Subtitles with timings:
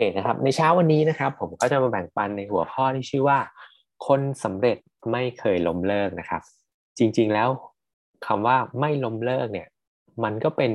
[0.00, 3.38] เคนะครับในเช้าวันนี้นะครับผมก็จะมาแบ่งปันในหัวข้อที่ชื่อว่า
[4.06, 4.76] คนสำเร็จ
[5.12, 6.42] ไม่เคยล้มเลิกนะครับ
[6.98, 7.48] จริงๆแล้ว
[8.26, 9.68] คำว่าไม่ล้มเลิกเนี่ย
[10.24, 10.72] มันก็เป็น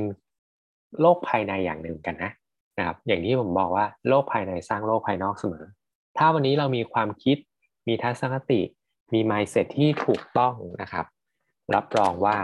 [1.01, 2.31] โลกภายในอย่างหนึ่งกันนะ
[2.77, 5.65] นะครับอย่างที่ผมบอกว่าโลกภายในสร้างโลกภายนอกเสมอ
[6.17, 7.37] ถ้าวันนี้เรามีความคิด
[7.87, 8.61] มีทัศนคติ
[9.13, 11.05] มี mindset ที่ถูกต้องนะครับ
[11.75, 12.37] รับรองว่า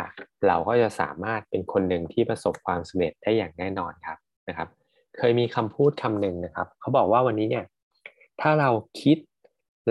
[0.47, 4.17] เราก็จะสามารถเป็นคนหนึ่งที่ประสบความสำเร็จได้อย่างแน่นอนครับ
[4.47, 4.67] นะครับ
[5.23, 7.65] เคยมีคำพูดคำหนึ่งนะครับ เขาบอกว่าวันนี้เนี่ย
[8.41, 8.69] ถ้าเรา
[9.01, 9.17] คิด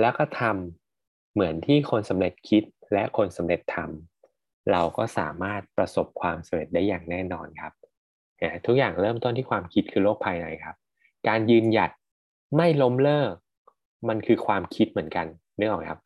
[0.00, 2.62] แล้วก็ทำเหมือนที่คนสำเร็จคิด
[2.92, 7.72] และคนสำเร็จทำเราก็สามารถประสบความสำเร็จได้อย่างแน่นอนครับ
[8.66, 10.76] ทุกอย่างเริ่มต้นที่ความคิดคือโลกภายในครับ
[11.28, 11.90] การยืนหยัด
[12.56, 13.32] ไม่ล้มเลิก
[14.08, 15.26] มันคือความคิดเหมือนกัน
[15.58, 16.00] นึกออกไหมครับ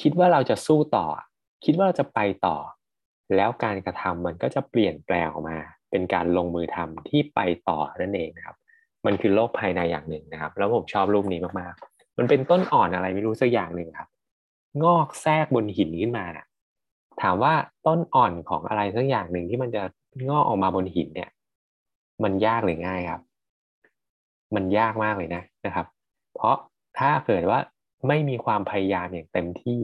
[0.00, 1.06] คิดว่าเราจะสู้ต่อ
[1.64, 2.56] คิดว่าเราจะไปต่อ
[3.36, 5.58] แล้วการกระทำมันก็จะเปลี่ยนแปลงออกมา
[5.90, 8.56] เป็นการลงมือทำที่ไปต่อนั่นเองนะครับ
[9.06, 14.08] มันคือโลกภายในอย่างหนึ่งนะครับ แล้วผมชอบรูปนี้มากๆ มันเป็นต้นอ่อนอะไรไม่รู้สักอย่างหนึ่งครับ
[14.84, 16.46] งอกแทรกบนหินขึ้นมานะ
[17.22, 17.54] ถามว่า
[17.86, 19.82] ต้นอ่อนของอะไรสักอย่างหนึ่งที่มันจะ
[20.28, 21.30] งอกออกมาบนหินเนี่ย
[22.22, 23.22] มันยากหรือง่ายครับ
[24.54, 25.86] มันยากมากเลยนะนะครับ
[26.34, 26.56] เพราะ
[26.98, 27.58] ถ้าเกิดว่า
[28.08, 29.80] ไม่มีความพยายามอย่างเต็มที่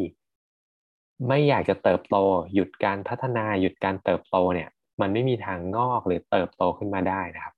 [1.28, 2.16] ไม่อยากจะเติบโต
[2.54, 4.68] หยุดการพัฒนาหยุดการเติบโตเนี่ย
[5.00, 7.54] มันไม่มีทางงอกหรือเติบโตขึ้นมาได้นะครับ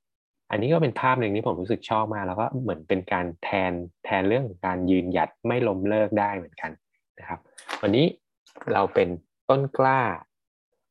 [0.50, 3.72] อันนี้ก็เป็นภาพหนึ่งที่ผมรู้สึกชอบมากแล้วก็เหมือนเป็นการแทน
[4.04, 6.70] แทนเรื่องของการยืนหยัดไม่ล้มเลิกได้เหมือนกัน
[7.18, 7.38] นะครับ
[7.82, 8.04] วันนี้
[8.72, 9.08] เราเป็น
[9.48, 10.00] ต้นกล้า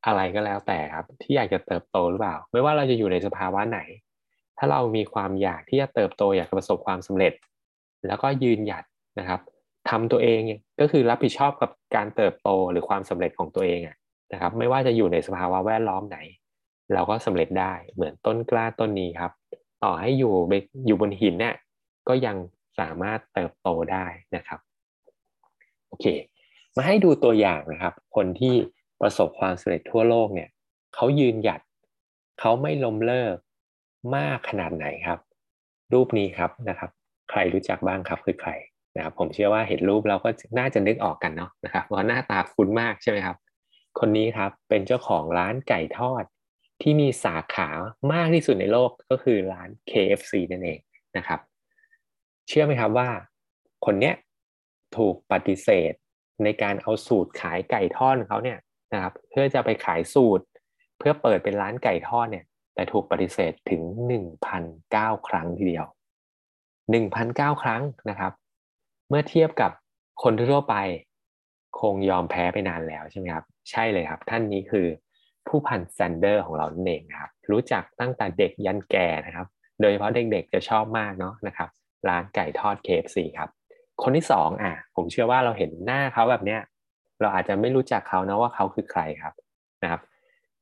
[0.06, 3.80] อะไรก็แล้วแต่ครับ ที่อยากจะเติบโตหรือเปล่า ไม่ว่าเราจะอยู่ในสภาวะไหน
[4.58, 7.34] ถ้าเรามีความอยากที่จะเติบโตอยากประสบความสำเร็จ
[8.08, 8.84] แล้วก็ยืนหยัด
[9.20, 9.40] นะครับ
[9.90, 10.40] ทำตัวเอง
[10.80, 13.98] ก็คือรับผิดชอบกับการเติบโตหรือความสำเร็จของตัวเองอะ
[14.34, 16.18] นะครับ ไม่ว่าจะอยู่ในสภาวะแวดล้อมไหน
[16.94, 19.32] เราก็สำเร็จได้เหมือนต้นกล้าต้นนี้ครับ
[19.84, 20.34] ต่อให้อยู่
[20.88, 21.56] อยู่บนหินเนี่ย
[22.08, 22.36] ก็ยัง
[22.80, 24.60] สามารถเติบโตได้นะครับ
[25.88, 26.06] โอเค
[26.76, 28.54] มาให้ดูตัวอย่างนะครับ คนที่
[29.02, 30.50] ประสบความสำเร็จทั่วโลกเนี่ย
[30.96, 31.62] เขายืนหยัด
[32.40, 33.36] เขาไม่ล้มเลิก
[34.16, 35.20] มากขนาดไหนครับ
[35.94, 36.92] รูปนี้ครับนะครับ
[37.30, 38.52] ใครรู้จักบ้างครับคือใคร
[38.96, 40.30] นะครับผมเชื่อว่าเห็นรูปเราก็
[40.60, 43.38] น่าจะนึกออกกันเนาะนะครับเพราะหน้าตาคุ้นมากใช่ไหมครับ
[44.00, 46.24] คนนี้ครับเป็นเจ้าของร้านไก่ทอด
[46.82, 47.70] ที่มีสาขา
[48.14, 50.80] มากที่สุดในโลกก็คือร้าน KFC นั่นเอง
[51.18, 51.40] นะครับ
[52.48, 53.10] เชื่อไหมครับว่า
[53.86, 54.16] คนเนี้ย
[54.98, 55.94] ถูกปฏิเสธ
[56.44, 58.60] ในการเอาสูตรขายไก่ทอดเขาเนี่ย
[58.94, 60.46] นะครับ เพื่อจะไปขายสูตร
[60.98, 63.82] เพื่อเปิดเป็นร้านไก่ทอดเนี่ย แต่ถูกปฏิเสธถึง
[64.56, 65.86] 1,009 ครั้งทีเดียว
[66.94, 68.32] 1,009 ครั้งนะครับ
[69.10, 69.72] เมื่อเทียบกับ
[70.24, 70.76] คนทั่วไป
[71.80, 74.88] คงยอมแพ้ไปนานแล้วใช่ไหมครับ ใช่เลยครับ ท่านนี้คือ
[75.48, 79.48] ผู้พันแซนเดอร์ของเราเองนะครับ รู้จักตั้งแต่เด็กยันแก่นะครับ
[79.82, 81.70] โดยเฉพาะเด็กๆจะชอบมากเนาะนะครับ
[82.08, 83.50] ร้านไก่ทอด KFC ครับ
[84.04, 86.62] คนที่สองอะ ผมเชื่อว่าเราเห็นหน้าเขาแบบเนี้ย
[87.22, 89.34] เราอาจจะไม่รู้จักเขานะว่าเขาคือใครครับ
[89.84, 90.02] นะครับ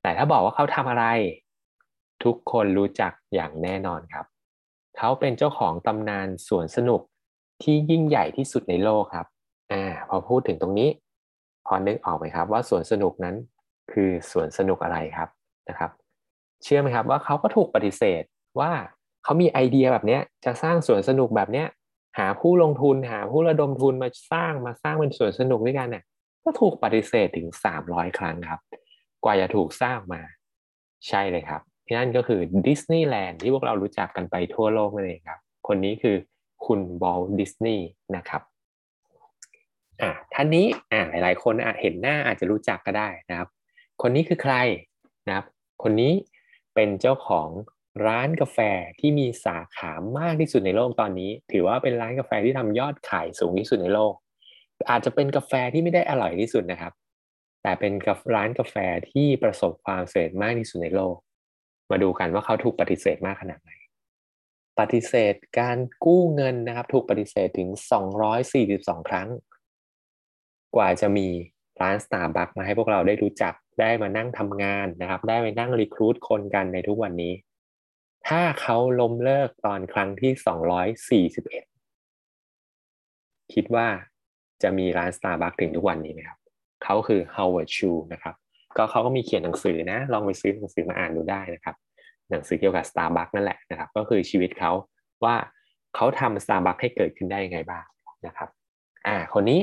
[0.01, 1.05] แต่ถ้าบอกว่าเขาทำอะไร
[2.23, 4.25] ทุกคนรู้จักอย่างแน่นอนครับ
[4.97, 7.01] เขาเป็นเจ้าของตำนานสวนสนุก
[7.63, 9.27] ที่ยิ่งใหญ่ที่สุดในโลกครับ
[9.71, 10.89] อ่าพอพูดถึงตรงนี้
[11.67, 13.35] พอนึกออกไหมครับ ว่าสวนสนุกนั้น
[13.91, 15.29] คือสวนสนุกอะไรครับ
[15.69, 15.91] นะครับ
[16.63, 18.23] เชื่อไหมครับว่าเขาก็ถูกปฏิเสธ
[18.59, 18.71] ว่า
[19.23, 21.67] เขามีไอเดียแบบนี้จะสร้างสวนสนุกแบบเนี้ย
[22.19, 26.03] หาผู้ลงทุนหาผู้ระดมทุนมาสร้างมาสร้างเป็นสวนสนุกด้วยกันเนี่ย
[26.43, 27.47] ก็ถูกปฏิเสธถึง
[27.81, 28.59] 300 ครั้งครับ
[29.23, 30.21] กว่าจะถูกสร้างมา
[31.07, 31.61] ใช่เลยครับ
[31.97, 36.15] นั่นก็คือดิสนีย์แลนด์ที่พวกเรารู้จักกันไปทั่วโลกนั่นเองครับ คนนี้คือ
[36.65, 38.41] คุณบอลดิสนีย์นะครับ
[40.01, 43.49] อ่าท่านนี้อ่าหลาย ๆ คนอาจเห็นหน้าอาจจะรู้จักก็ได้นะครับ
[44.01, 44.55] คนนี้คือใคร
[45.27, 45.45] นะครับ
[45.83, 46.13] คนนี้
[46.75, 47.49] เป็นเจ้าของ
[48.07, 48.59] ร้านกาแฟ
[48.99, 54.13] ที่มีสาขามากที่สุดในโลกตอนนี้ ถือว่าเป็นร้านกาแฟที่ทำยอดขายสูงที่สุดในโลก
[54.89, 56.93] อาจจะเป็นกาแฟที่ไม่ได้อร่อยที่สุดนะครับ
[57.63, 58.75] แต่เป็นกับร้านกาแฟ
[59.11, 61.15] ที่ประสบความสำเร็จมากที่สุดในโลก
[61.91, 63.71] มาดูกันว่าเขาถูกปฏิเสธมากขนาดไหน
[64.79, 67.69] ปฏิเสธการกู้เงินนะครับ ถูกปฏิเสธถึง
[68.39, 69.29] 242 ครั้ง
[70.75, 71.27] กว่าจะมี
[71.81, 77.33] ร้านสตาร์บัคมาให้พวกเราได้รู้จักได้มานั่งทำงานนะครับ ได้ไปนั่งรีคูดคนกันในทุกวันนี้
[78.27, 80.31] ถ้าเขาล้มเลิกตอนครั้งที่
[81.11, 83.87] 241 คิดว่า
[84.63, 86.39] จะมีร้านสตาร์บัคถึงทุกวันนี้ไหมครับ
[86.83, 88.35] เขาคือ Howard Chu นะครับ
[88.77, 91.75] ก็เขาก็มีเขียนหนังสือนะ ลองไปซื้อหนังสือมาอ่านดูได้นะครับ
[92.31, 94.71] หนังสือเกี่ยวกับ Starbucks นั่นแหละนะครับ ก็คือชีวิตเขา
[95.23, 95.35] ว่า
[95.95, 97.83] เขาทำ Starbucks ให้เกิดขึ้นได้ยังไงบ้าง
[98.25, 98.49] นะครับ
[99.07, 99.59] อ่า คนนี้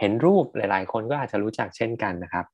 [0.00, 2.44] เห็นรูปหลาย ๆ คนก็อาจจะรู้จักเช่นกันนะครับ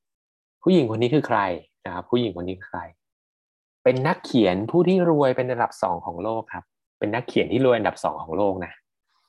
[0.63, 1.39] ผู้หญิงคนนี้คือใคร
[1.85, 2.81] นะครับ ผู้หญิงคนนี้คือใคร
[3.83, 6.65] เป็นนักเขียนผู้ที่รวยเป็นระดับสองของโลกครับ
[6.99, 8.71] เป็นนักเขียนที่รวยอันดับสองของโลกนะ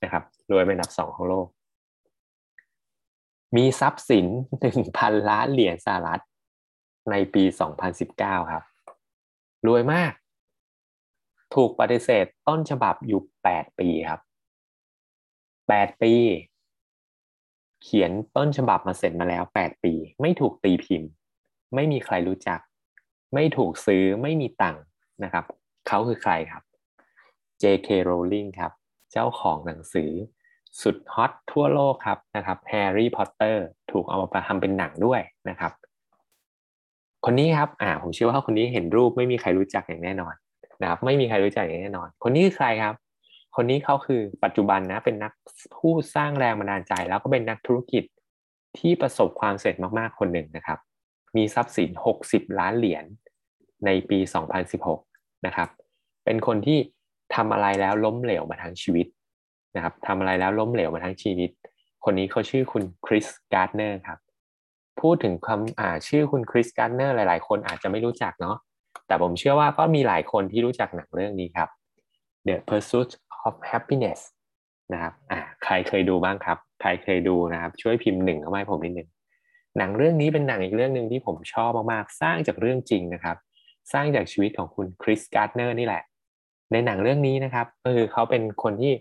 [0.03, 1.47] นะครับ รวยเป็นอันดับสองของโลก
[3.57, 4.27] มีทรัพย์สิน
[4.61, 6.23] หนึ่งพันล้านเหรียญสหรัฐ
[7.11, 8.63] ในปีสองพันสิบเก้าครับ
[9.67, 10.13] รวยมาก
[11.55, 14.21] ถูกปฏิเสธต้นฉบับอยู่แปดปีครับ
[15.69, 16.15] แปดปี
[17.83, 21.11] เขียนต้นฉบับมาเสร็จมาแล้วแปดปี ไม่ถูกตีพิมพ์
[21.75, 22.61] ไม่มีใครรู้จัก
[23.35, 24.83] ไม่ถูกซื้อไม่มีตังค์
[25.25, 25.45] นะครับ
[25.89, 26.63] เขาคือใครครับ
[27.63, 27.89] J.K.
[28.09, 28.73] Rowling ครับ
[29.13, 30.11] เจ้าของหนังสือ
[30.83, 35.73] สุดฮอตทั่วโลกครับนะครับแฮร์รี่พอตเตอร์ถูกเอามาทำเป็นหนังด้วยนะครับ
[37.25, 40.35] คนนี้ครับอ่าผมเชื่อว่าคนนี้เห็นรูปไม่มีใครรู้จักอย่างแน่นอน
[40.83, 42.95] นะครับ ไม่มีใครรู้จักอย่างแน่นอน คนนี้คือใครครับ
[43.61, 45.33] คนนี้เขาคือปัจจุบันนะเป็นนัก
[45.77, 48.05] ผู้สร้างแรงบันดาลใจ แล้วก็เป็นนักธุรกิจ
[48.79, 50.79] ที่ประสบความสำเร็จมากๆคนหนึ่งนะครับ
[51.37, 51.91] มีทรัพย์สิน
[52.25, 53.05] 60 ล้านเหรียญ
[53.87, 54.19] ในปี
[54.83, 55.69] 2016 นะครับ
[56.25, 56.79] เป็นคนที่
[57.35, 59.07] ทำอะไรแล้วล้มเหลวมาทั้งชีวิต
[59.77, 61.51] นะครับทำอะไรแล้วล้มเหลวมาทั้งชีวิต
[62.05, 64.19] คนนี้เขาชื่อคุณคริสการ์ดเนอร์ครับ
[65.01, 68.57] พูดถึงคำอ่าชื่อคุณคริสการ์ดเนอร์หลายๆ คนอาจจะไม่รู้จักเนาะ
[69.07, 71.71] แต่ผมเชื่อว่าก็มีหลายคนที่รู้จักหนังเรื่องนี้ครับ
[72.47, 73.11] The Pursuit
[73.47, 74.21] of Happiness
[74.93, 79.09] นะครับอ่าใครเคยดูบ้างครับ ใครเคยดูนะครับ ช่วยพิมพ์หนึ่งเข้ามาให้ผมนิดหนึ่ง
[79.79, 83.37] หนังเรื่องนี้เป็นหนังอีกเรื่องหนึ่งที่ผมชอบมากๆ สร้างจากเรื่องจริงนะครับ
[83.93, 86.03] สร้างจากชีวิตของคุณคริสการ์ดเนอร์นี่แหละ
[86.73, 88.93] ในหนังเรื่องนี้นะครับก็คือเขาเป็นคนที่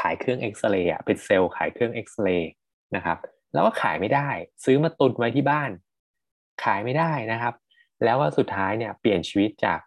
[0.00, 2.50] ขายเครื่องเอ็กซเรย์อะเป็นเซลส์ขายเครื่องเอ็กซเรย์
[2.96, 3.18] นะครับ
[3.52, 4.28] แล้วก็ขายไม่ได้
[4.64, 5.70] ซื้อมาตุนไว้ที่บ้าน
[6.64, 7.54] ขายไม่ได้นะครับ
[8.04, 9.80] แล้วก็สุดท้ายเนี่ยเปลี่ยนชีวิตจาก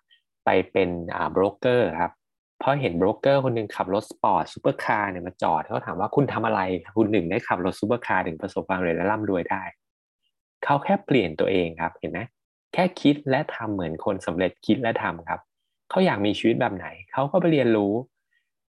[0.46, 2.12] ไปเป็นอ่าโบรกเกอร์ครับ
[2.60, 6.62] เพราะเห็นโบรกเกอร์คนหนึ่งขับรถสปอร์ตซูเปอร์คาร์เนี่ยมาจอดเขาถามว่าคุณทำอะไร
[6.98, 9.64] คุณหนึ่งได้ขับรถซูเปอร์คาร์ถึงประสบความสำเร็จและร่ำรวยได้
[10.64, 12.20] เขาแค่เปลี่ยนตัวเองครับเห็นไหม
[12.74, 15.40] แค่คิดและทำเหมือนคนสำเร็จคิดและทำครับ
[15.90, 17.94] เขาอยากมีชีวิตแบบไหน เขาก็ไปเรียนรู้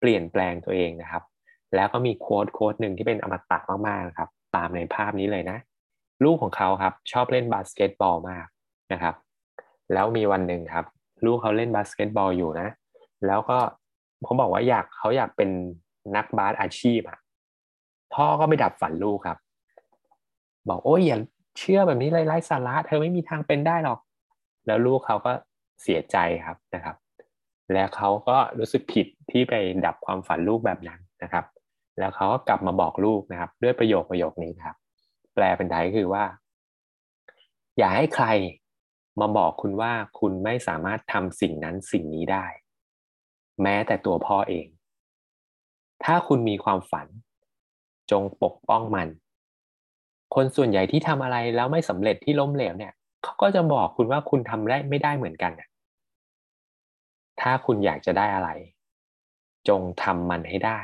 [0.00, 1.22] เปลี่ยนแปลงตัวเองนะครับ
[1.74, 3.58] แล้วก็มี quote quote หนึ่งที่เป็นอมตะ
[3.88, 5.58] มากๆครับ ตามในภาพนี้เลยนะ
[6.24, 8.46] ลูกของเขาครับชอบเล่นบาสเกตบอลมาก
[8.92, 9.14] นะครับ
[9.92, 10.84] แล้วมีวันหนึ่งครับ
[11.24, 12.68] ลูกเขาเล่นบาสเกตบอลอยู่นะ
[13.26, 13.58] แล้วก็
[14.24, 15.50] เขาบอกว่าอยากเขาอยากเป็น
[16.16, 17.18] นักบาสอาชีพอะ
[18.14, 19.38] พ่อก็ไม่ดับฝันลูกครับ
[20.68, 21.18] บอกโอ้ยอย่า
[21.58, 23.98] เชื่อแบบนี้ไร้สาระเธอไม่มีทางเป็นได้หรอก
[24.66, 25.32] แล้วลูกเขาก็
[25.82, 26.96] เสียใจครับนะครับ
[27.72, 29.54] แล้วเขาก็รู้สึกผิดที่ไป
[29.86, 31.44] ดับความฝันลูกแบบนั้นนะครับ
[31.98, 34.76] แล้วเขาก็กลับมาบอกลูกนะครับ ด้วยประโยคประโยคนี้ครับ
[35.34, 36.24] แปลเป็นไทยคือว่า
[37.78, 38.26] อย่าให้ใคร
[39.20, 42.44] มาบอกคุณว่าคุณไม่สามารถทำสิ่งนั้นสิ่งนี้ได้
[43.62, 44.66] แม้แต่ตัวพ่อเอง
[46.04, 47.06] ถ้าคุณมีความฝัน
[48.10, 49.08] จงปกป้องมัน
[50.34, 52.92] คนส่วนใหญ่ที่ทำอะไรแล้วไม่สำเร็จที่ล้มเหลวเนี่ย
[53.22, 55.52] เขาก็จะบอกคุณว่าคุณทำได้ไม่ได้เหมือนกัน
[57.40, 58.50] ถ้าคุณอยากจะได้อะไร
[59.68, 60.80] จงทำมันให้ได้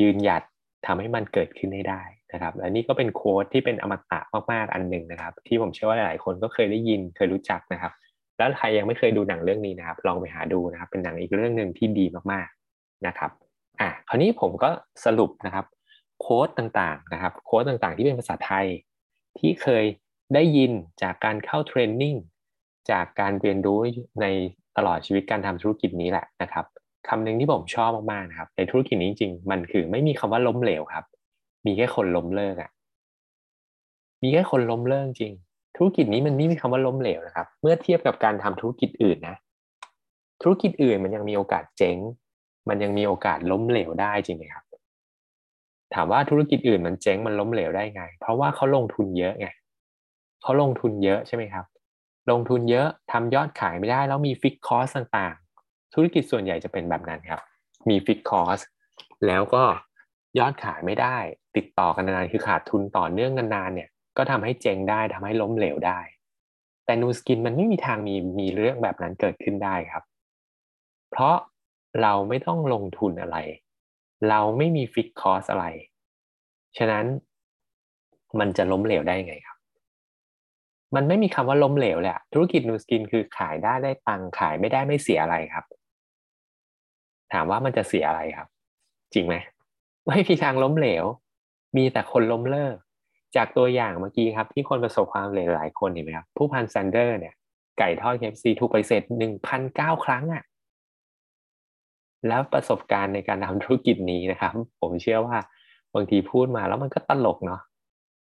[0.00, 0.42] ยืนหยัด
[0.86, 2.02] ทำให้มันเกิดขึ้นให้ได้
[2.32, 4.20] นะครับและนี่ก็เป็นโค้ดที่เป็นอมตะ
[4.52, 7.92] มากๆอันหนึ่งนะครับ ที่ผมเชื่อว่าหลายคนก็เคยได้ยินเคยรู้จักนะครับ
[8.38, 13.30] แล้วใครยังไม่เคยดูหนังเรื่องนี้นะครับ ลองไปหาดูนะครับ เป็นหนังอีกเรื่องหนึ่งที่ดีมากๆนะครับ
[13.80, 14.70] อะคราวนี้ผมก็
[15.04, 15.66] สรุปนะครับ
[16.20, 18.66] โค้ดต่างๆนะครับโค้ดต่างๆ ที่เป็นภาษาไทย
[19.38, 19.84] ที่เคย
[20.34, 22.14] ได้ยินจากการเข้าเทรนนิ่ง
[22.90, 23.78] จากการเรียนรู้
[24.20, 24.26] ใน
[24.76, 26.66] ตลอดชีวิตการทำธุรกิจนี้แหละนะครับ
[27.08, 31.04] คำหนึ่งที่ผมชอบมากๆนะครับ ในธุรกิจนี้จริงๆ มันคือไม่มีคำว่าล้มเหลวครับ
[31.66, 32.70] มีแค่คนล้มเลิกอะ่ะ
[34.22, 35.34] มีแค่คนล้มเลิกจริง
[35.76, 39.36] ธุรกิจนี้มันไม่มีคำว่าล้มเหลวนะครับ เมื่อเทียบกับการทำธุรกิจอื่นนะ
[40.42, 41.96] ธุรกิจอื่นมันยังมีโอกาสเจ๊ง
[42.68, 44.64] มันยังมีโอกาสล้มเหลวได้จริงไหมครับ
[45.94, 49.48] ถามว่าธุรกิจอื่นมันเจ๊งมันล้มเหลวได้ไง เพราะว่าเขาลงทุนเยอะไง
[50.42, 51.64] เขาลงทุนเยอะใช่ไหมครับ
[52.30, 57.40] ลงทุนเยอะทำยอดขายไม่ได้ แล้วมี fixed cost ต่างๆ ธุรกิจส่วนใหญ่จะเป็นแบบนั้นครับ
[57.88, 58.60] มี fixed cost
[59.26, 59.62] แล้วก็
[60.38, 61.16] ยอดขายไม่ได้
[61.56, 66.00] ติดต่อกันนานคือขาดทุนต่อเนื่องนานๆเนี่ย ก็ทำให้เจ๊งได้ทำให้ล้มเหลวได้
[66.84, 70.04] แต่ Nu Skin มันไม่มีทางมีมีเรื่องแบบนั้นเกิดขึ้นได้ครับ
[71.10, 71.36] เพราะ
[72.02, 73.38] เราไม่ต้องลงทุนอะไร
[74.28, 75.66] เราไม่มี fixed cost อะไร
[76.78, 77.04] ฉะนั้น
[78.38, 79.58] มันจะล้มเหลวได้ไงครับ
[80.94, 85.64] มันไม่มีคำว่าล้มเหลวเลยธุรกิจ Nu Skin คือขายได้ได้ตังขายไม่ได้ไม่เสียอะไรครับ
[87.32, 88.48] ถามว่ามันจะเสียอะไรครับ
[89.14, 89.34] จริงไหม
[90.06, 91.04] ไม่มีทางล้มเหลว
[91.76, 92.76] มีแต่คนล้มเลิก
[93.36, 97.34] จากตัวอย่างเมื่อกี้ครับ ที่คนประสบความสำเร็จหลายคนเห็นไหมครับ ผู้พันแซนเดอร์เนี่ย
[97.78, 100.44] ไก่ทอดเคฟซีถูกไปเสร็จหนึ่งพันเก้าครั้งอะ่ะ
[102.28, 105.38] แล้วประสบการณ์ในการทำธุรกิจนี้นะครับ ผมเชื่อว่า
[105.94, 107.60] บางทีพูดมาแล้วมันก็ตลกเนาะ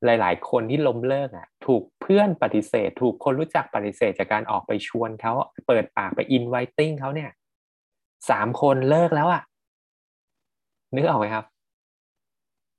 [0.04, 5.32] หลาย ๆ คนที่ล้มเลิกอะ ถูกเพื่อนปฏิเสธ ถูกคนรู้จักปฏิเสธจากการออกไปชวนเขา
[5.66, 7.30] เปิดปากไปอินไวติ้งเขาเนี่ย
[8.30, 9.42] สามคนเลิกแล้วอะ
[10.94, 11.44] นึกออกไหมครับ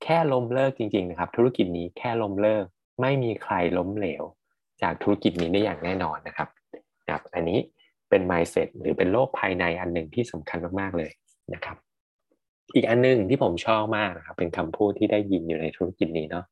[0.03, 2.65] แค่ล้มเลิกจริงๆนะครับธุรกิจนี้แค่ล้มเลิก
[3.01, 4.23] ไม่มีใครล้มเหลว
[4.81, 6.49] จากธุรกิจนี้ได้อย่างแน่นอนนะครับ
[7.09, 7.59] ครับอันนี้
[8.09, 11.11] เป็น mindset หรือเป็นโลกภายในอันหนึ่งที่สำคัญมากๆเลย
[11.53, 11.77] นะครับ
[12.75, 16.45] อีกอันหนึ่งที่ผมชอบมากนะครับเป็นคำพูดที่ได้ยินอยู่ในธุรกิจนี้เนาะ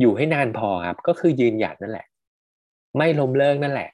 [0.00, 2.06] อยู่ให้นานพอครับก็คือยืนหยัดนั่นแหละ
[2.96, 3.90] ไม่ล้มเลิกนั่นแหละ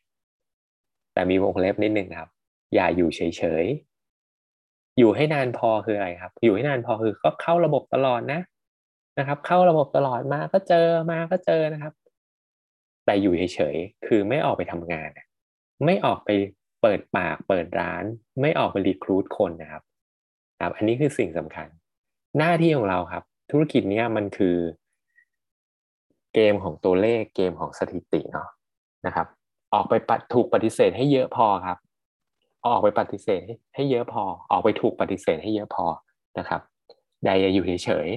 [1.13, 2.29] แต่มีวงเล็บนิดนึงครับ
[2.75, 8.41] อย่าอยู่เฉยๆอยู่ให้นานพอคืออะไรครับ อยู่ให้นานพอคือก็เข้าระบบตลอดนะ
[9.19, 11.92] นะครับ เข้าระบบตลอดมาก็เจอมาก็เจอนะครับ
[13.04, 15.11] แต่อยู่เฉยๆคือไม่ออกไปทำงาน
[15.85, 16.31] ไม่ออกไป
[16.83, 18.04] เปิดปากเปิดร้าน
[18.40, 19.83] ไม่ออกไปรีครูดคนนะครับ
[20.61, 21.69] ครับอันนี้คือสิ่งสำคัญ
[22.38, 24.57] หน้าที่ของเราครับ ธุรกิจนี้มันคือ
[26.35, 28.49] เกมของตัวเลขเกมของสถิติเนาะ
[29.07, 29.26] นะครับ
[29.75, 29.92] ออกไป
[30.35, 31.78] ถูกปฏิเสธให้เยอะพอครับ
[32.66, 33.40] ออกไปปฏิเสธ
[33.75, 35.87] ให้เยอะพอ ออกไปถูกปฏิเสธให้เยอะพอ
[36.38, 36.61] นะครับ
[37.25, 38.09] ใดอย่าอยู่เฉย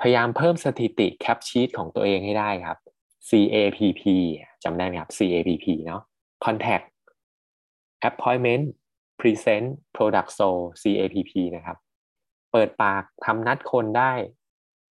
[0.00, 2.78] พยายามเพิ่มสถิติแคปชีตของตัวเองให้ได้ครับ
[3.28, 4.02] CAPP
[4.64, 6.02] จำได้ไหมครับ CAPP เนาะ
[6.44, 6.86] Contact
[8.08, 8.64] Appointment
[9.20, 11.76] Present Product Sold CAPP นะครับ
[12.52, 14.12] เปิดปากทำนัดคนได้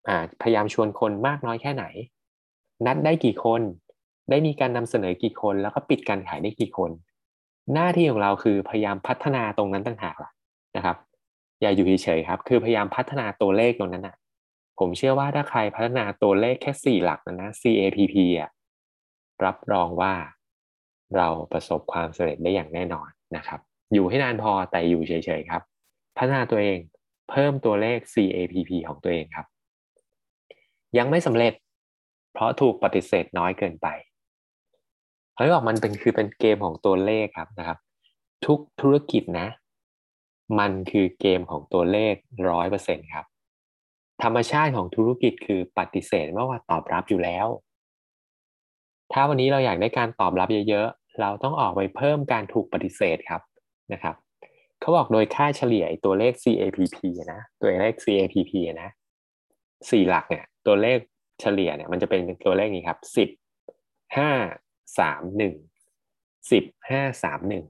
[0.08, 1.84] อ่าพยายามชวนคนมากน้อยแค่ไหน
[2.86, 3.62] นัดได้กี่คน
[4.30, 6.90] ได้มีการนำเสนอกี่คน แล้วก็ปิดการขายได้กี่คน
[7.74, 10.30] หน้าที่ของเราคือพยายามพัฒนาตรงนั้นต่างหากล่ะ
[10.76, 10.96] นะครับ
[11.60, 14.16] อย่าอยู่เฉยๆครับ คือพยายามพัฒนาตัวเลขตรงนั้นนะ
[14.78, 18.50] ผมเชื่อว่าถ้าใครพัฒนาตัวเลขแค่สี่หลักนะนะ CAPP อะ
[19.44, 20.14] รับรองว่า
[21.16, 23.60] เราประสบความสำเร็จได้อย่างแน่นอนนะครับ
[23.92, 25.62] อยู่ให้นานพอแต่อยู่เฉยๆครับ
[26.16, 26.78] พัฒนาตัวเอง
[27.30, 29.46] เพิ่มตัวเลข CAPP ของตัวเองครับ
[30.98, 31.54] ยังไม่สำเร็จ
[32.32, 33.86] เพราะถูกปฏิเสธน้อยเกินไป
[35.36, 37.78] เฮ้ยบอกมันเป็นคือเป็นเกมของตัวเลขครับนะครับ
[38.46, 39.48] ทุกธุรกิจนะ
[40.58, 42.14] มันคือเกมของตัวเลข
[42.48, 43.26] ร้อยเปอร์เซ็นครับ
[44.22, 47.46] ธรรมชาติของธุรกิจคือปฏิเสธว่าว่าตอบรับอยู่แล้ว
[49.12, 53.42] ถ้าวันนี้เราอยากได้การตอบรับเยอะๆ เราต้องออกไปเพิ่มการถูกปฏิเสธครับ
[53.92, 54.14] นะครับ
[54.80, 56.98] เขาบอกโดยค่าเฉลี่ยตัวเลข CAPP
[57.32, 58.52] นะตัวเลข CAPP
[58.82, 58.90] นะ
[59.90, 60.98] สี่หลักเนี่ยตัวเลข
[61.40, 63.28] เฉลี่ยเนี่ยมันจะเป็นตัวเลขนี้ครับสิบ
[64.16, 64.30] ห้า
[64.98, 65.54] สามหนึ่ง
[66.52, 67.64] สิบห้าสามหนึ่ง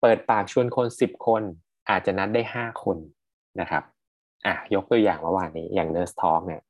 [0.00, 1.42] เปิดปากชวนคนสิบคน
[1.90, 2.98] อาจจะนัดได้ห้าคน
[3.60, 3.82] นะครับ
[4.46, 6.62] อะยกตัวอย่างเมื่อวานนี้อย่าง Nurse Talk เนี่ย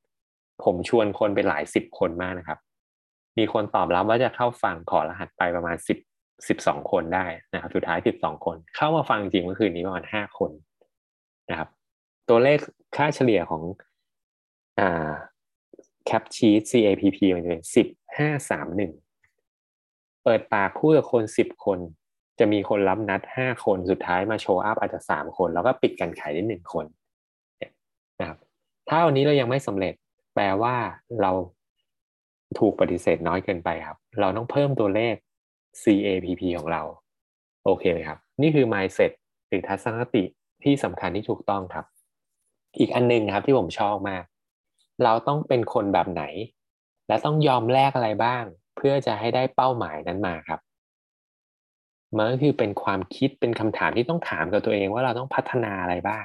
[0.65, 2.59] ผมชวนคนไปหลายสิบคนมากนะครับ
[3.39, 5.99] มีคนตอบรับว่าจะเข้าฟังขอรหัสไปประมาณสิบ
[6.49, 10.51] สิบสองคนได้นะครับ สุดท้ายสิบสองคน เข้ามาฟังจริงเมื่อคืนนี้ประมาณห้าคน
[11.51, 11.69] นะครับ
[12.29, 12.59] ตัวเลข
[12.97, 13.63] ค่าเฉลี่ยของ
[14.81, 15.11] อ่า
[16.07, 17.87] แคปชีต CAPP มันจะเป็นสิบ
[18.19, 18.93] ห้าสามหนึ่ง
[20.25, 21.79] เปิดปากพูดกับคนสิบคน
[22.39, 26.87] จะมีคนรับนัดห้าคนสุดท้ายมาโชว์อัพอาจจะสามคน แล้วก็ปิดการขายได้หนึ่งคน
[28.21, 28.39] นะครับ
[28.89, 29.95] ถ้าวันนี้เรายังไม่สำเร็จ
[30.35, 30.77] แปลว่า
[31.21, 31.33] เรา
[32.59, 35.15] ถูกปฏิเสธน้อยเกินไปครับ เราต้องเพิ่มตัวเลข
[35.83, 36.83] CAPP ของเรา
[37.65, 39.11] โอเคไหมครับ นี่คือ mindset
[39.49, 40.25] หรือทัศนคติ
[40.65, 41.85] ที่สำคัญที่ถูกต้องครับ
[42.79, 44.25] อีกอันนึงครับที่ผมชอบมาก
[45.05, 46.23] เราต้องเป็นคนแบบไหน
[47.09, 48.45] และต้องยอมแลกอะไรบ้าง
[48.77, 50.61] เพื่อจะให้ได้เป้าหมายนั้นมาครับ
[52.17, 56.25] มันก็คือเป็นความคิดเป็นคำถามที่ต้องถามกับตัวเองว่าเราต้องพัฒนาอะไรบ้าง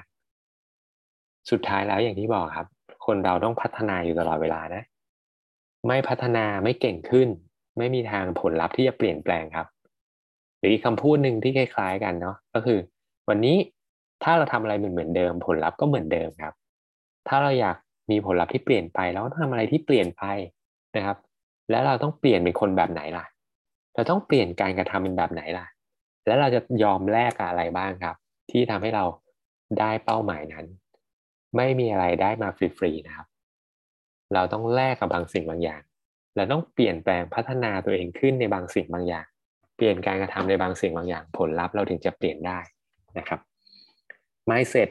[1.52, 2.68] สุดท้ายแล้วอย่างที่บอกครับ
[3.06, 4.84] คนเราต้องพัฒนาอยู่ตลอดเวลานะ
[5.88, 7.28] ไม่พัฒนาไม่เก่งขึ้น
[7.78, 9.68] ไม่มีทางผลลัพธ์ที่จะเปลี่ยนแปลงครับ
[10.58, 12.80] หรืออีกคำพูดหนึ่งที่คล้าย ๆ กันเนาะก็คือ
[13.30, 13.56] วันนี้
[14.24, 16.54] ถ้าเราทำอะไรเหมือนเหมือนเดิม ผลลัพธ์ก็เหมือนเดิมครับ
[17.28, 17.78] ถ้าเราอยาก
[18.12, 20.24] มีผลลัพธ์ที่เปลี่ยนไปเราต้องทำอะไรที่เปลี่ยนไป
[20.96, 21.18] นะครับ
[21.70, 23.26] แล้วเราต้องเปลี่ยนเป็นคนแบบไหนล่ะ
[23.96, 25.66] เราต้องเปลี่ยนการกระทำเป็นแบบไหนล่ะ
[26.26, 28.16] แล้วเราจะยอมแลกกับอะไรบ้างครับ
[28.52, 29.04] ที่ทำให้เรา
[29.80, 30.66] ได้เป้าหมายนั้น
[31.56, 33.28] ไม่มีอะไรได้มาฟรีๆนะครับ
[34.34, 35.82] เราต้องแลกกับบางสิ่งบางอย่าง
[36.36, 39.26] เราต้องเปลี่ยนแปลงพัฒนาตัวเองขึ้นในบางสิ่งบางอย่าง
[39.76, 42.60] เปลี่ยนการกระทำในบางสิ่งบางอย่าง ผลลัพธ์เราถึงจะเปลี่ยนได้
[43.18, 43.40] นะครับ
[44.50, 44.90] mindset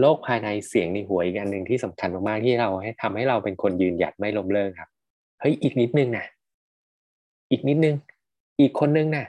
[0.00, 4.90] โลกภายในเสียงในหัวอีกอันหนึ่งที่สำคัญมากๆที่เราให้ทำให้เราเป็นคนยืนหยัดไม่ล้มเลิกครับ
[5.40, 6.26] เฮ้ยอีกนิดนึงนะ
[7.50, 7.94] อีกนิดนึง
[8.60, 9.24] อีกคนนึงนะ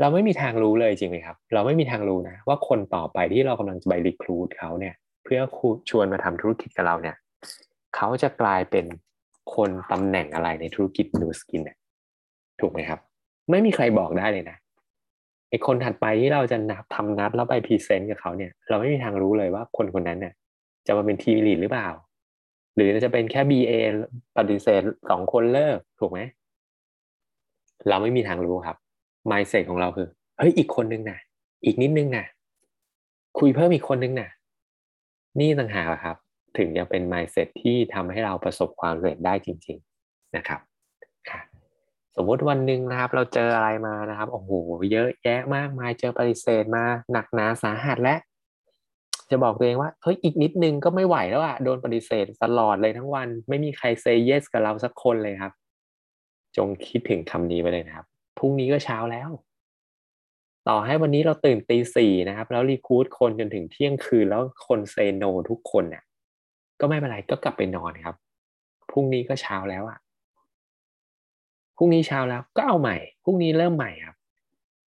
[0.00, 4.94] เราไม่มีทางรู้เลยจริงไหมครับ เราไม่มีทางรู้นะว่าคนต่อไปที่เรากำลังจะไปรีครูดเขาเนี่ย
[5.28, 5.42] เพื่อ
[5.90, 7.16] ชวนมาทำธุรกิจกับเราเนี่ย
[7.96, 8.86] เขาจะกลายเป็น
[9.54, 11.76] คนตำแหน่งอะไรในธุรกิจ Nu Skin เนี่ย
[12.60, 13.00] ถูกไหมครับ
[13.50, 14.56] ไม่มีใครบอกได้เลยนะ
[15.48, 20.34] ไอคนถัดไปที่เราจะนับทำนัดแล้วไป present กับเขาเนี่ย เราไม่มีทางรู้เลยว่าคนคนนั้นเนี่ย
[20.86, 21.88] จะมาเป็น team lead หรือเปล่า
[22.74, 23.72] หรือจะเป็นแค่ BA
[24.36, 26.20] ปฏิเสธสองคนเลิกถูกไหม
[27.88, 28.76] เราไม่มีทางรู้ครับ
[29.30, 30.08] mindset ของเราคือ
[30.38, 31.18] เฮ้ยอีกคนนึงนะ
[31.64, 32.24] อีกนิดนึงนะ
[33.38, 34.28] คุยเพิ่มอีกคนนึงนะ่ะ
[35.40, 36.16] นี่ต่างหากครับ
[36.58, 40.60] ถึงจะเป็น mindset ที่ทำให้เราประสบความสำเร็จได้จริง ๆนะครับ
[42.16, 44.50] สมมติวันหนึ่งนะครับ เราเจออะไรมานะครับโอ้โห
[44.92, 48.16] เยอะแยะมากมายเจอปฏิเสธมาหนักหนาสาหัสและ
[49.30, 55.52] จะบอกตัวเองว่าเฮ้ยอีกนิดนึงก็ไม่ไหวแล้วอะโดนปฏิเสธตลอดเลยทั้งวัน ไม่มีใครเซย์เยสกับเราสักคนเลยครับ
[56.56, 58.06] จงคิดถึงคำนี้ไปเลยนะครับ
[58.38, 59.28] พรุ่งนี้ก็เช้าแล้ว
[60.68, 66.02] ต่อให้วันนี้เราตื่นตีสี่นะครับ แล้วรีคูดคนจนถึงเที่ยงคืนแล้วคนเซโนทุกคนเนี่ย
[66.80, 68.16] ก็ไม่เป็นไรก็กลับไปนอนครับ
[68.90, 69.98] พรุ่งนี้ก็เช้าแล้วอะ
[71.76, 74.16] พรุ่งนี้เช้าแล้วก็เอาใหม่พรุ่งนี้เริ่มใหม่ครับ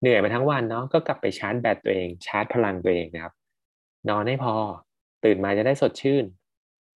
[0.01, 3.33] เหนื่อยไปทั้งวันเนาะก็กลับไปชาร์จแบตตัวเอง ชาร์จพลังตัวเองนะครับ
[4.09, 4.53] นอนให้พอ
[5.23, 6.23] ตื่นมาจะได้สดชื่น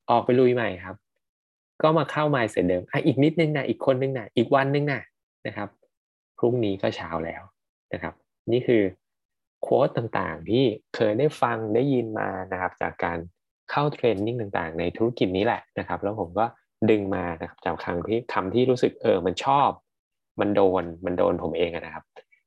[0.10, 0.96] ออกไปลุยใหม่ครับ
[1.82, 5.02] ก็มาเข้ามาเสร็จเดิมอะอีกนิดนึงนะอีกคนนึงนะอีกวันนึงนะ
[5.48, 5.70] นะครับ
[6.40, 7.42] พรุ่งนี้ก็เช้าแล้ว
[7.94, 8.14] นะครับ
[8.52, 8.84] นี่คือ
[9.62, 10.64] โค้ดต่างๆ ที่
[10.96, 13.18] เคยได้ฟังได้ยินมานะครับ จากการ
[13.72, 16.46] เข้าเทรนนิ่งต่างๆ ในธุรกิจนี้แหละนะครับ แล้วผมก็
[16.90, 19.70] ดึงมานะครับจากคำที่คำที่รู้สึกเออมันชอบ
[20.40, 22.04] มันโดนมันโดนผมเองนะครับ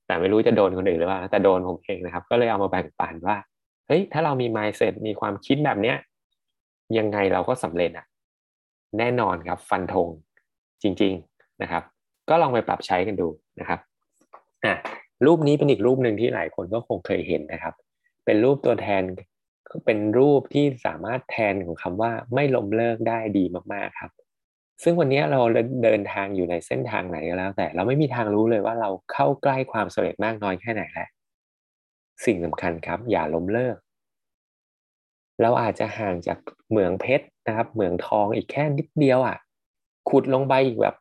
[0.07, 3.37] แต่ไม่รู้จะโดนคนอื่นหรือเปล่าแต่โดนผมเองนะครับ ก็เลยเอามาแบ่งปันว่า
[3.87, 5.97] เฮ้ยถ้าเรามี mindset มีความคิดแบบเนี้ย
[6.99, 8.07] ยังไงเราก็สำเร็จอะ
[8.99, 10.09] แน่นอนครับฟันธง
[10.83, 11.83] จริง ๆนะครับ
[12.29, 13.29] ก็ลองไปปรับใช้กันดู
[13.61, 13.79] นะครับ
[14.65, 14.75] อะ
[15.27, 17.75] รูปนี้เป็นอีกรูปหนึ่งที่หลายคนก็คงเคยเห็นนะครับ
[18.25, 19.03] เป็นรูปตัวแทน
[19.87, 24.11] เป็นรูปที่สามารถแทนของคำว่าไม่ล้มเลิกได้ดีมากๆครับ
[24.83, 25.41] ซึ่งวันนี้เรา
[25.85, 31.09] เดินทางอยู่ในเส้นทางไหนก็แล้ว แต่เราไม่มีทางรู้เลยว่าเราเข้าใกล้ความสำเร็จมากน้อยแค่ไหนแล้ว
[32.25, 33.77] สิ่งสำคัญครับ อย่าล้มเลิก
[35.43, 39.37] เราอาจจะห่างจากเหมืองเพชรนะครับ เหมืองทองอีกแค่นิดเดียวอะ
[40.11, 40.95] ขุดลงไปอีกแบบ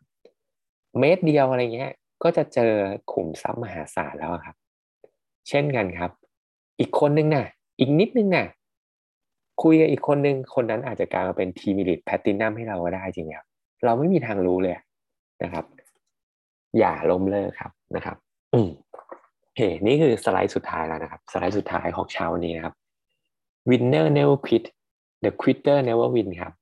[1.00, 1.92] เมตรเดียวอะไรเงี้ย
[2.24, 2.72] ก็จะเจอ
[3.12, 4.56] ขุมทรัพย์มหาศาลแล้วครับ
[5.50, 6.12] เช่นกันครับ
[6.80, 7.46] อีกคนนึงนะ่ะ
[7.80, 8.46] อีกนิดนึงนะ่ะ
[9.64, 13.48] คุยกับอีกคนนึง คนนั้นอาจจะกลายมาเป็นทีมิลิตแพตตินัมให้เราก็ได้จริงครับ
[13.86, 14.76] เราไม่มีทางรู้เลย
[15.44, 15.66] นะครับ
[16.78, 18.18] อย่าล้มเลิกครับนะครับ
[18.54, 18.70] อืม
[19.42, 22.76] โอเคนี่คือสไลด์สุดท้ายแล้วนะครับ สไลด์สุดท้ายของเช้าวันนี้นะครับ
[23.70, 24.66] winner never quit
[25.24, 26.54] the quitter never win ครับ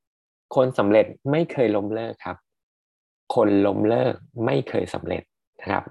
[0.55, 2.37] คนสำเร็จไม่เคยล้มเลิกครับ
[3.35, 4.13] คนล้มเลิก
[4.45, 5.23] ไม่เคยสำเร็จ
[5.61, 5.83] นะครับ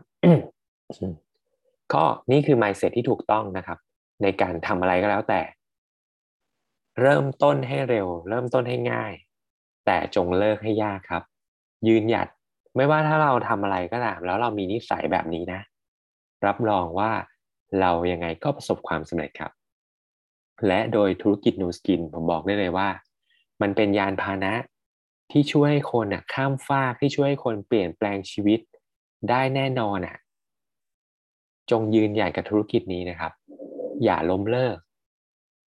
[1.94, 3.78] ก็นี่คือ mindset ที่ถูกต้องนะครับ
[4.22, 5.40] ในการทำอะไรก็แล้วแต่
[7.00, 9.12] เริ่มต้นให้เร็ว เริ่มต้นให้ง่าย
[9.86, 11.22] แต่จงเลิกให้ยากครับ
[11.88, 12.28] ยืนหยัด
[12.76, 15.60] ไม่ว่าถ้าเราทำอะไรก็ตาม แล้วเรามีนิสัยแบบนี้นะ
[16.46, 17.10] รับรองว่า
[17.80, 19.52] เรายังไงก็ประสบความสำเร็จครับ
[20.66, 22.88] และโดยธุรกิจนูสกินผมบอกได้เลยว่า
[23.62, 24.52] มันเป็นยานพาหนะ
[25.30, 28.60] ที่ช่วยให้คนอะข้ามฟากที่ช่วยให้คนเปลี่ยนแปลงชีวิต
[29.30, 30.16] ได้แน่นอนอะ
[31.70, 33.32] จงยืนใหญ่กับธุรกิจนี้นะครับ
[34.04, 34.76] อย่าล้มเลิก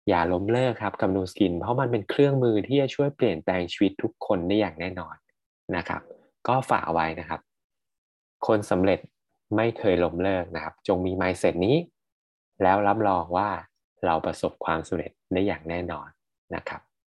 [0.09, 5.15] อย่าล้มเลิกครับกับนูสกิน เพราะมันเป็นเครื่องมือที่จะช่วยเปลี่ยนแปลงชีวิตทุกคนได้อย่างแน่นอน
[5.77, 6.03] นะครับ
[6.49, 7.41] ก็ฝากไว้นะครับ
[8.47, 9.01] คนสำเร็จ
[9.57, 11.77] ไม่เคยล้มเลิกนะครับ จงมีไมเซ็ตนี้
[12.63, 13.49] แล้วรับรองว่า
[14.07, 16.09] เราประสบความสำเร็จได้อย่างแน่นอน
[16.55, 16.81] นะครับ